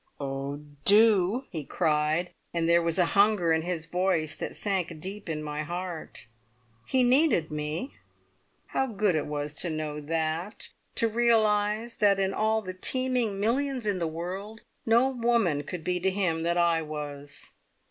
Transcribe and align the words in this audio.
"Oh, 0.19 0.63
do!" 0.83 1.43
he 1.51 1.63
cried, 1.63 2.33
and 2.55 2.67
there 2.67 2.81
was 2.81 2.97
a 2.97 3.05
hunger 3.13 3.53
in 3.53 3.61
his 3.61 3.85
voice 3.85 4.35
that 4.35 4.55
sank 4.55 4.99
deep 4.99 5.29
in 5.29 5.43
my 5.43 5.61
heart. 5.61 6.25
He 6.87 7.03
needed 7.03 7.51
me! 7.51 7.93
How 8.69 8.87
good 8.87 9.15
it 9.15 9.27
was 9.27 9.53
to 9.53 9.69
know 9.69 9.99
that, 10.01 10.69
to 10.95 11.07
realise 11.07 11.93
that 11.97 12.17
in 12.19 12.33
all 12.33 12.63
the 12.63 12.73
teeming 12.73 13.39
millions 13.39 13.85
in 13.85 13.99
the 13.99 14.07
world 14.07 14.63
no 14.87 15.07
woman 15.11 15.61
could 15.61 15.83
be 15.83 15.99
to 15.99 16.09
him 16.09 16.41
that 16.41 16.57
I 16.57 16.81
was! 16.81 17.51